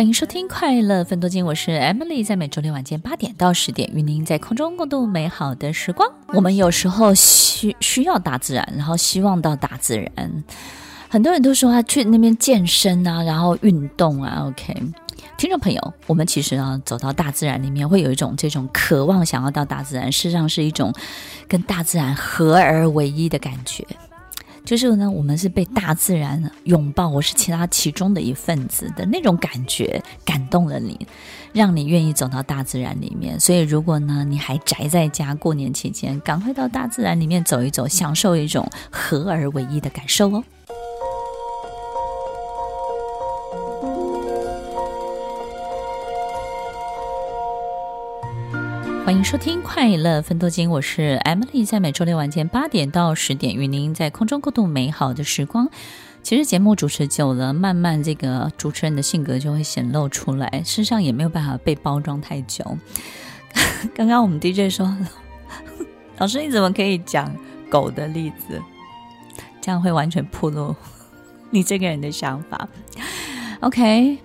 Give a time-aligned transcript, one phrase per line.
[0.00, 6.10] 欢迎收听《快乐分多金》，我是 Emily，在每周六晚间八点到十点，与您在空中共度美好的时光。
[6.28, 10.42] 我们有时候需需要大自然，然后希望到大自然。
[11.10, 14.46] 很多人都说啊去那边健身啊，然后运动啊。
[14.46, 14.74] OK，
[15.36, 20.94] 听众朋友，我们其实啊，走到大自然里面，会有一种这种渴望，想要到大自然，事实上是一种
[21.46, 23.86] 跟大自然合而为一的感觉。
[24.64, 30.98] 就是呢，我们是被大自然拥抱，我是其他其中的一份子的那种感觉，感动了你，
[31.52, 33.38] 让你愿意走到大自然里面。
[33.40, 40.44] 所以，如果呢，你还宅在家，过年期间，赶快到大自然里面走一走，享受一种合而为一的感受哦。
[49.10, 55.68] 欢迎收听《快乐分多金》，我是 Emily，在每周六晚间八点到十点，与您在空中共度美好的时光。
[56.22, 62.64] 其实节目主持久了，慢慢这个主持人的性格就会显露出来，身上也没有办法被包装太久。
[63.96, 64.96] 刚刚我们 DJ 说
[66.18, 67.34] ：“老师，你怎么可以讲
[67.68, 68.62] 狗的例子？
[69.60, 70.76] 这样会完全暴露
[71.50, 72.68] 你这个人的想法。”
[73.58, 74.18] OK，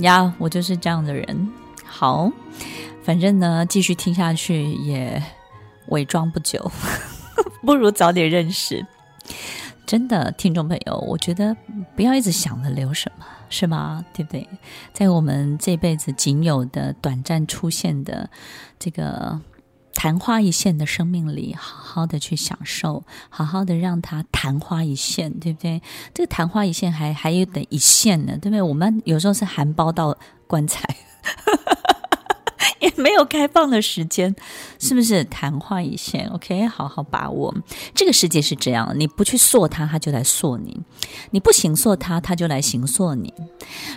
[0.00, 1.48] 呀、yeah，我就是这样的人。
[1.84, 2.28] 好。
[3.02, 5.22] 反正呢，继续听下去也
[5.88, 6.70] 伪装不久，
[7.62, 8.86] 不如早点认识。
[9.84, 11.54] 真的，听众朋友，我觉得
[11.96, 14.04] 不要一直想着留什么，是吗？
[14.14, 14.48] 对不对？
[14.92, 18.30] 在我们这辈子仅有的短暂出现的
[18.78, 19.40] 这个
[19.94, 25.82] 昙花一现的生命里，好好的去享受，好好的让它昙花一现，对不对？
[26.14, 28.62] 这个昙花一现还还有等一现呢，对不对？
[28.62, 30.16] 我们有时候是含苞到
[30.46, 30.82] 棺材。
[32.82, 34.34] 也没有开放的时间，
[34.78, 37.54] 是不是昙花一现？OK，好好把握。
[37.94, 40.74] 这个世界是这样，你不去塑它，它就来塑你；
[41.30, 43.32] 你不形塑它，它就来形塑你。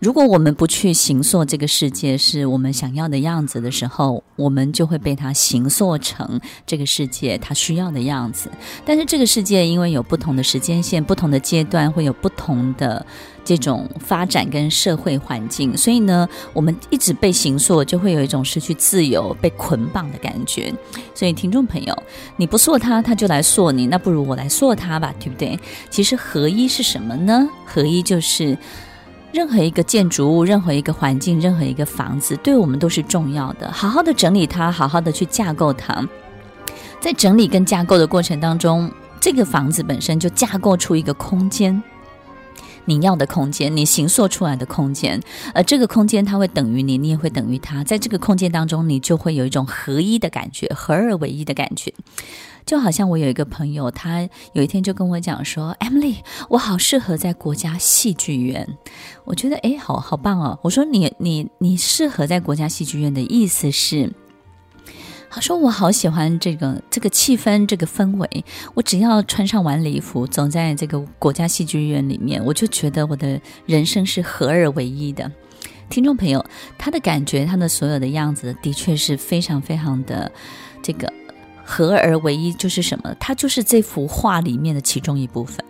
[0.00, 8.50] 如果我们不去形塑这个世界是我们想要的样子的时候，我们就会被它形塑成这个世界它需要的样子。
[8.86, 13.04] 但是这个世界因为有不同的时间线、不同的阶段，会有不同的。
[13.50, 20.72] 这种发展跟社会环境，所以呢，我们一直被形塑，就会有一种失去自由、被捆绑的感觉。
[21.12, 22.02] 所以，听众朋友，
[22.36, 25.58] 你不塑它，它就来塑你，那不如我来塑它吧，对不对？
[25.90, 27.48] 其实合一是什么呢？
[27.66, 28.56] 合一就是
[29.32, 33.68] 任何一个建筑物、任何一个环境、任何一个房子，对我们都是重要的。
[33.72, 36.08] 好好的整理它，好好的去架构它，
[37.00, 38.88] 在整理跟架构的过程当中，
[39.20, 41.82] 这个房子本身就架构出一个空间。
[42.84, 45.20] 你要的空间，你形塑出来的空间，
[45.54, 47.84] 而这个空间它会等于你，你也会等于它。
[47.84, 51.92] 在这个空间当中，你就会有一种合一的感觉，合二为一的感觉。
[52.66, 56.16] 就好像我有一个朋友，他有一天就跟我讲说：“Emily，
[56.50, 58.76] 我好适合在国家戏剧院。”
[59.24, 60.58] 我觉得，哎，好好棒哦。
[60.62, 64.12] 我说：“你你你适合在国家戏剧院的意思是？”
[65.30, 68.44] 他说：“我好喜欢这个这个气氛，这个氛围。
[68.74, 75.30] 我只要穿上晚礼服，走在这个国家戏剧院里面，我就觉得我的人生是合二为一的。”
[75.88, 76.44] 听众朋友，
[76.76, 80.30] 他的感觉，他的所有的样子，的确是非常非常的
[80.82, 81.12] 这个
[81.64, 82.52] 合而为一。
[82.52, 83.14] 就是什么？
[83.20, 85.64] 他就是这幅画里面的其中一部分。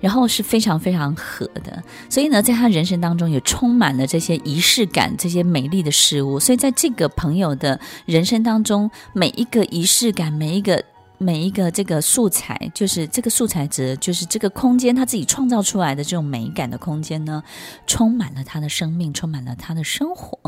[0.00, 6.38] 然后是非常非常合的，所以呢，在他人生当中也充满了这些仪式感、这些美丽的事物。
[6.38, 10.84] 所以在这个朋友的人生当中，每一个仪式感，每一个
[11.18, 17.42] 每一个这个素材，就是这个素材值，就是这个空间，他自己创造出来的这种美感的空间呢，
[17.86, 20.38] 充满了他的生命，充满了他的生活，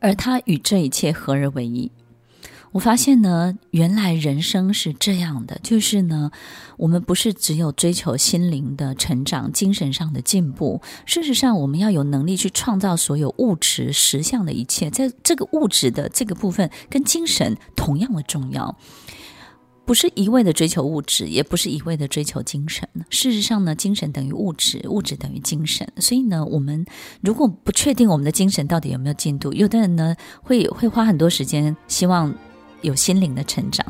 [0.00, 1.90] 而他与这一切合而为一。
[2.76, 6.30] 我发现呢，原来人生是这样的，就是呢，
[6.76, 18.76] 我们不是只有追求心灵的成长、精神上的进步，事实上，我们要有能力去创造所有物质实相的一切，在这个物质的这个部分，跟精神同样的重要，
[19.86, 22.86] 不是一味的追求物质，也不是一味的追求精神。
[23.08, 25.90] 事实上呢，精神等于物质，物质等于精神。
[25.96, 26.84] 所以呢，我们
[27.22, 32.34] 如果不确定我们的精神到底有没有进度，有的人呢，会会花很多时间，希望。
[32.82, 33.84] 有心灵的成长，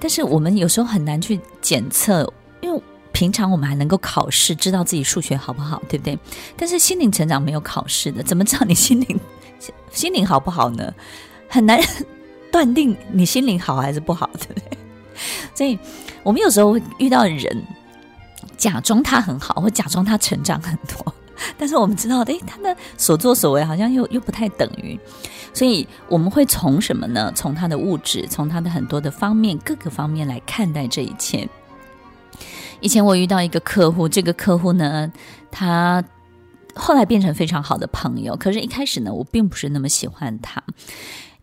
[0.00, 2.30] 但是我们有时候很难去检测，
[2.60, 2.82] 因为
[3.12, 6.18] 平常我们还能够考试，知道自己数学好不好，对不对？
[6.56, 9.20] 但是心灵成长没有考试的，怎么知道你心灵
[9.92, 10.92] 心灵好不好呢？
[11.48, 11.78] 很难
[12.50, 14.78] 断定你心灵好还是不好，对不对？
[15.54, 15.78] 所以
[16.22, 17.62] 我们有时候会遇到人，
[18.56, 21.14] 假装他很好，或假装他成长很多，
[21.56, 24.98] 但是我们知道，诶，他的所作所为好像又又不太等于。
[25.54, 27.30] 所以我们会从什么呢？
[27.34, 31.48] 从他的物质，从他的很多的方面，各个方面来看待这一切。
[32.80, 35.12] 以前我遇到一个客户，这个客户呢，
[35.50, 36.02] 他
[36.74, 38.34] 后来变成非常好的朋友。
[38.34, 40.62] 可是，一开始呢，我并不是那么喜欢他。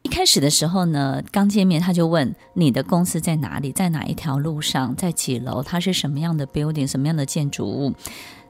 [0.01, 7.93] 一开始的时候呢，刚见面他就问你的公司在哪里，在哪一条路上，在几楼，它是什么样的 building，什么样的建筑物，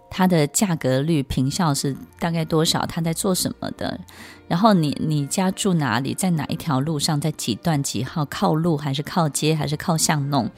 [0.10, 4.00] 它的价格率、坪效是大概多少，他在做什么的。
[4.48, 10.50] 然后你你家住哪里，在哪一条路上，在几段几号，靠路还是靠街，还是靠巷弄？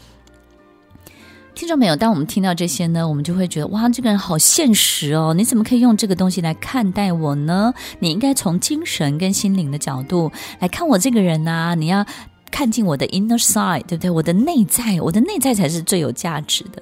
[1.54, 5.34] 听众朋友，当我们听到这些呢，我们就会觉得哇，这个人好现实哦！
[5.34, 7.74] 你怎么可以用这个东西来看待我呢？
[8.00, 11.76] 你应该从精神跟心灵的角度来看我这个人啊！
[11.76, 12.06] 你要
[12.50, 14.10] 看进我的 inner side，对不对？
[14.10, 16.82] 我的内在，我的内在才是最有价值的。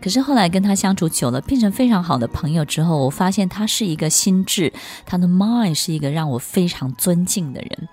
[0.00, 4.72] 可是后来跟他相处久了，变成非常好的朋友之后，我发现他是一个心智，
[5.04, 7.88] 他的 mind 是一个让我非常尊敬的人。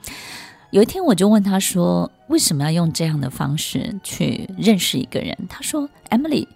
[0.72, 6.48] 有一天，我就问他说：“为什么要用这样的方式去认识一个人？”他说：“Emily，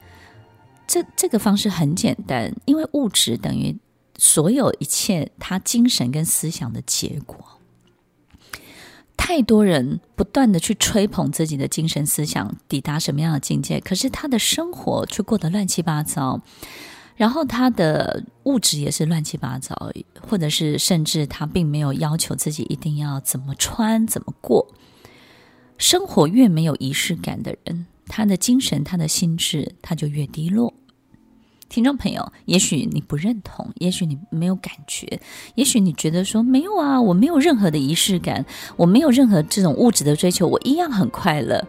[0.87, 3.77] 这这个方式很简单，因为物质等于
[4.17, 7.56] 所有一切他精神跟思想的结果。
[9.27, 16.41] 太多人不断的去吹捧自己的精神思想抵达什么样的境界，可是他的生活却过得乱七八糟。”
[17.17, 19.91] 然后他的物质也是乱七八糟，
[20.21, 24.65] 或者是甚至他并没有要求自己一定要怎么穿怎么过。
[25.77, 30.73] 生活越没有仪式感的人，他的精神、他的心智他就越低落。
[31.69, 35.19] 听众朋友，也许你不认同，也许你没有感觉，
[35.55, 41.65] 也许你觉得说没有啊，我没有任何的仪式感，我没有任何这种物质的追求，我一样很快乐。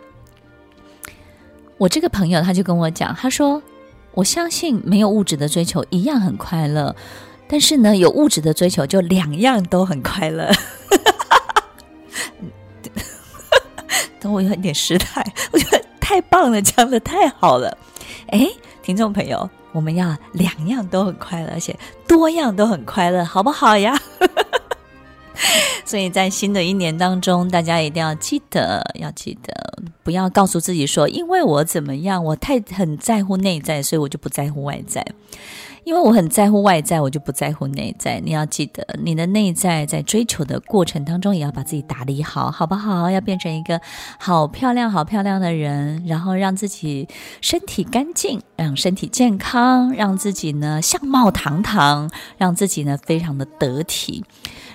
[1.77, 3.63] 我这个朋友他就跟我讲，他说。
[4.15, 6.97] 我相信没有物质的追求一样很快乐，
[7.47, 10.51] 但是呢，有物质的追求就两样都很快乐。
[14.19, 17.79] 等我有点失态，我觉得太棒了，讲得太好了。
[18.31, 18.51] 哎，
[18.89, 23.95] 听众朋友，我们要两样都很快乐，而且多样都很快乐，好不好呀？
[25.85, 35.07] 所以在新的一年当中，大家一定要记得，要记得，不要告诉自己说，因为我怎么样，我太很在乎内在，所以我就不在乎外在。
[35.89, 38.21] 因为我很在乎外在，我就不在乎内在。
[38.21, 43.11] 你要记得，你的内在在追求的过程当中，也要把自己打理好，好不好？
[43.11, 43.81] 要变成一个
[44.19, 47.09] 好漂亮、好漂亮的人，然后让自己
[47.41, 54.23] 身体干净，让身体健康，让自己呢相貌堂堂，让自己呢非常的得体。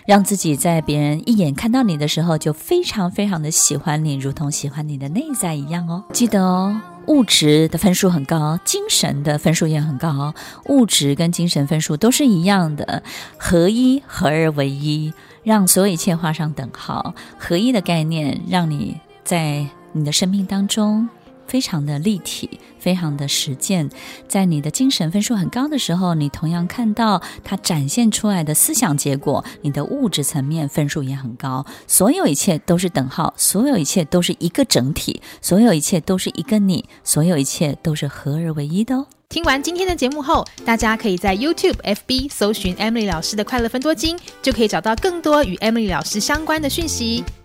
[0.07, 6.03] 让自己在别人一眼看到你的时候，就非常非常的喜欢你，如同喜欢你的内在一样哦。
[6.11, 6.75] 记得哦，
[7.07, 10.33] 物质的分数很高，精神的分数也很高。
[10.67, 13.03] 物质跟精神分数都是一样的，
[13.37, 15.13] 合一，合二为一，
[15.43, 17.13] 让所有一切画上等号。
[17.37, 21.09] 合一的概念，让你在你的生命当中。
[21.47, 23.89] 非常的立体，非常的实践。
[24.27, 31.65] 在你的精神分数很高的时候，你同样看到它展现出来的思想结果，你的物质层面分数也很高。
[31.87, 39.07] 所有一切都是等号，所有一切都是一个整体，所有一切都是一个你，所有一切都是合而为一的哦。
[39.29, 47.23] 听完今天的节目后，大家可以在 YouTube、FB 搜寻 Emily 老师的快乐分多金，就可以找到更多与 Emily 老师相关的讯息。